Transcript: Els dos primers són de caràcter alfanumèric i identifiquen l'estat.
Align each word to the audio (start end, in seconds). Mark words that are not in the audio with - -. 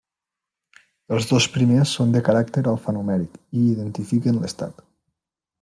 Els 1.17 1.27
dos 1.31 1.47
primers 1.57 1.93
són 1.99 2.17
de 2.17 2.23
caràcter 2.29 2.65
alfanumèric 2.73 3.39
i 3.61 3.69
identifiquen 3.77 4.41
l'estat. 4.43 4.87